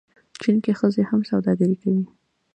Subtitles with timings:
[0.41, 2.05] چین کې ښځې هم سوداګري کوي.